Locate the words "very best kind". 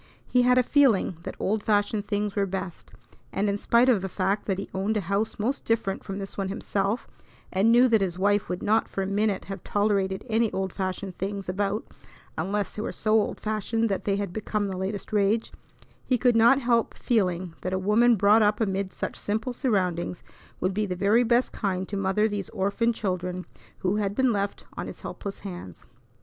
20.95-21.87